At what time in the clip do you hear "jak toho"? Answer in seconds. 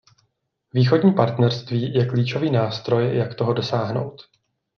3.17-3.53